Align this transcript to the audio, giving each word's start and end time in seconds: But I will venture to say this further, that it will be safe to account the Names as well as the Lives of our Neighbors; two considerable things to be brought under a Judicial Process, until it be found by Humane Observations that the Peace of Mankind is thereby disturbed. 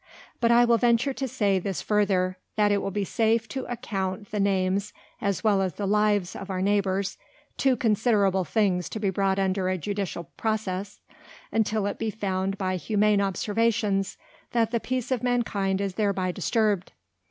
But 0.39 0.49
I 0.49 0.65
will 0.65 0.79
venture 0.79 1.13
to 1.13 1.27
say 1.27 1.59
this 1.59 1.79
further, 1.83 2.39
that 2.55 2.71
it 2.71 2.81
will 2.81 2.89
be 2.89 3.03
safe 3.03 3.47
to 3.49 3.65
account 3.65 4.31
the 4.31 4.39
Names 4.39 4.93
as 5.21 5.43
well 5.43 5.61
as 5.61 5.75
the 5.75 5.85
Lives 5.85 6.35
of 6.35 6.49
our 6.49 6.59
Neighbors; 6.59 7.19
two 7.55 7.75
considerable 7.75 8.43
things 8.43 8.89
to 8.89 8.99
be 8.99 9.11
brought 9.11 9.37
under 9.37 9.69
a 9.69 9.77
Judicial 9.77 10.23
Process, 10.37 11.01
until 11.51 11.85
it 11.85 11.99
be 11.99 12.09
found 12.09 12.57
by 12.57 12.77
Humane 12.77 13.21
Observations 13.21 14.17
that 14.53 14.71
the 14.71 14.79
Peace 14.79 15.11
of 15.11 15.21
Mankind 15.21 15.79
is 15.79 15.93
thereby 15.93 16.31
disturbed. 16.31 16.93